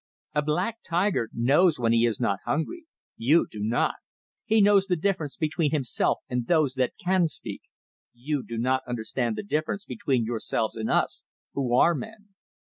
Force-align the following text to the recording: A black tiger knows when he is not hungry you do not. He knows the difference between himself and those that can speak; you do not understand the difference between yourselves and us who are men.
A 0.33 0.41
black 0.41 0.81
tiger 0.81 1.29
knows 1.31 1.77
when 1.77 1.93
he 1.93 2.07
is 2.07 2.19
not 2.19 2.39
hungry 2.43 2.85
you 3.17 3.45
do 3.45 3.59
not. 3.61 3.97
He 4.45 4.59
knows 4.59 4.87
the 4.87 4.95
difference 4.95 5.37
between 5.37 5.69
himself 5.69 6.21
and 6.27 6.47
those 6.47 6.73
that 6.73 6.93
can 6.99 7.27
speak; 7.27 7.61
you 8.11 8.41
do 8.43 8.57
not 8.57 8.81
understand 8.87 9.35
the 9.35 9.43
difference 9.43 9.85
between 9.85 10.25
yourselves 10.25 10.75
and 10.75 10.89
us 10.89 11.23
who 11.53 11.75
are 11.75 11.93
men. 11.93 12.29